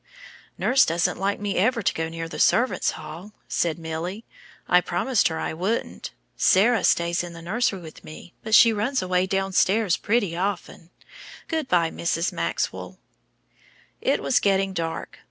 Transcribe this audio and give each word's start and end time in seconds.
"Nurse 0.57 0.83
doesn't 0.83 1.19
like 1.19 1.39
me 1.39 1.57
ever 1.57 1.83
to 1.83 1.93
go 1.93 2.09
near 2.09 2.27
the 2.27 2.39
servants' 2.39 2.89
hall," 2.93 3.33
said 3.47 3.77
Milly; 3.77 4.25
"I 4.67 4.81
promised 4.81 5.27
her 5.27 5.37
I 5.39 5.53
wouldn't. 5.53 6.09
Sarah 6.35 6.83
stays 6.83 7.23
in 7.23 7.33
the 7.33 7.41
nursery 7.43 7.81
with 7.81 8.03
me, 8.03 8.33
but 8.41 8.55
she 8.55 8.73
runs 8.73 9.03
away 9.03 9.27
downstairs 9.27 9.97
pretty 9.97 10.35
often. 10.35 10.89
Good 11.47 11.67
bye, 11.67 11.91
Mrs. 11.91 12.31
Maxwell." 12.33 12.97
It 14.01 14.23
was 14.23 14.39
getting 14.39 14.73
dark. 14.73 15.19